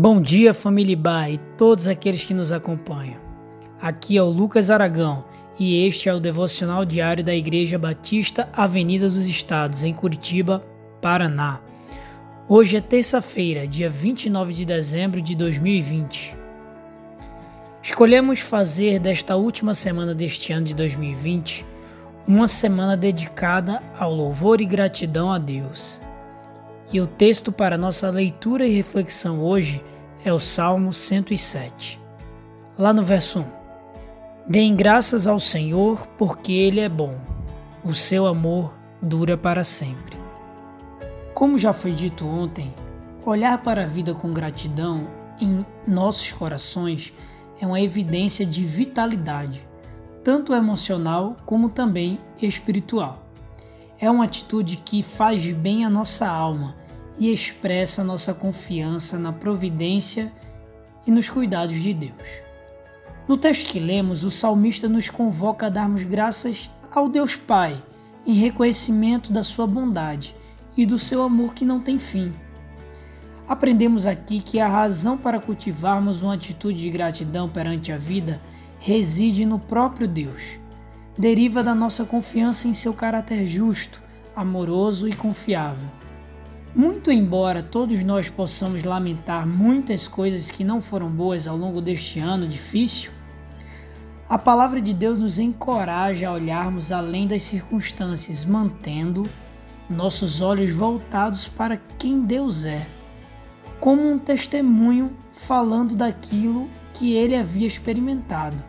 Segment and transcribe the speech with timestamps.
[0.00, 3.16] Bom dia, família Iba e todos aqueles que nos acompanham.
[3.82, 5.24] Aqui é o Lucas Aragão
[5.58, 10.64] e este é o devocional diário da Igreja Batista Avenida dos Estados, em Curitiba,
[11.02, 11.58] Paraná.
[12.48, 16.36] Hoje é terça-feira, dia 29 de dezembro de 2020.
[17.82, 21.66] Escolhemos fazer desta última semana deste ano de 2020
[22.24, 26.00] uma semana dedicada ao louvor e gratidão a Deus.
[26.90, 29.84] E o texto para nossa leitura e reflexão hoje
[30.24, 32.00] é o Salmo 107.
[32.78, 33.44] Lá no verso 1:
[34.48, 37.18] Deem graças ao Senhor, porque Ele é bom,
[37.84, 40.16] o seu amor dura para sempre.
[41.34, 42.74] Como já foi dito ontem,
[43.24, 45.06] olhar para a vida com gratidão
[45.38, 47.12] em nossos corações
[47.60, 49.66] é uma evidência de vitalidade,
[50.24, 53.27] tanto emocional como também espiritual.
[54.00, 56.76] É uma atitude que faz bem à nossa alma
[57.18, 60.32] e expressa nossa confiança na providência
[61.06, 62.28] e nos cuidados de Deus.
[63.26, 67.82] No texto que lemos, o salmista nos convoca a darmos graças ao Deus Pai
[68.26, 70.34] em reconhecimento da sua bondade
[70.76, 72.32] e do seu amor que não tem fim.
[73.48, 78.40] Aprendemos aqui que a razão para cultivarmos uma atitude de gratidão perante a vida
[78.78, 80.58] reside no próprio Deus.
[81.18, 84.00] Deriva da nossa confiança em seu caráter justo,
[84.36, 85.88] amoroso e confiável.
[86.72, 92.20] Muito embora todos nós possamos lamentar muitas coisas que não foram boas ao longo deste
[92.20, 93.10] ano difícil,
[94.28, 99.24] a palavra de Deus nos encoraja a olharmos além das circunstâncias, mantendo
[99.90, 102.86] nossos olhos voltados para quem Deus é,
[103.80, 108.62] como um testemunho falando daquilo que ele havia experimentado.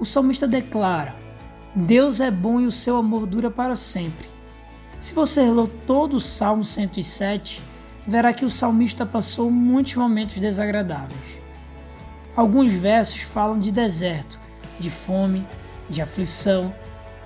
[0.00, 1.25] O salmista declara:
[1.78, 4.30] Deus é bom e o seu amor dura para sempre.
[4.98, 7.62] Se você leu todo o Salmo 107,
[8.06, 11.20] verá que o salmista passou muitos momentos desagradáveis.
[12.34, 14.40] Alguns versos falam de deserto,
[14.80, 15.46] de fome,
[15.90, 16.74] de aflição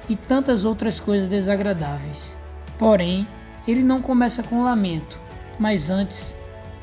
[0.08, 2.36] e tantas outras coisas desagradáveis.
[2.76, 3.28] Porém,
[3.68, 5.16] ele não começa com lamento,
[5.60, 6.36] mas antes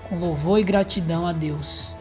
[0.08, 1.94] com louvor e gratidão a Deus.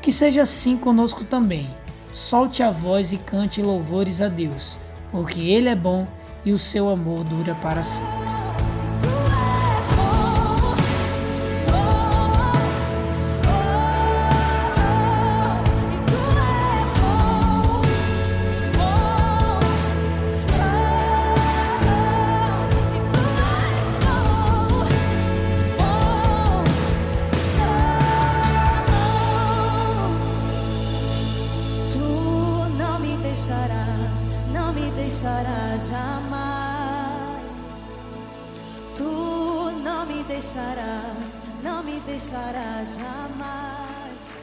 [0.00, 1.68] Que seja assim conosco também.
[2.12, 4.78] Solte a voz e cante louvores a Deus,
[5.10, 6.06] porque Ele é bom
[6.44, 8.37] e o seu amor dura para sempre.
[34.98, 37.66] Deixarás jamais.
[38.96, 44.34] Tu não me deixarás, não me deixarás jamais.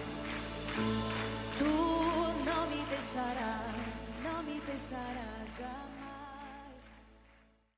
[1.58, 5.95] Tu não me deixarás, não me deixarás jamais.